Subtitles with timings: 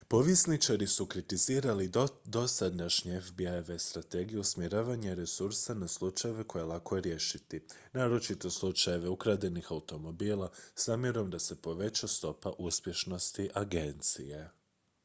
[0.07, 1.91] povjesničari su kritizirali
[2.25, 7.61] dosadašnje fbi-eve strategije usmjeravanja resursa na slučajeve koje je lako riješiti
[7.93, 14.49] naročito slučajeve ukradenih automobila s namjerom da se poveća stopa uspješnosti agencije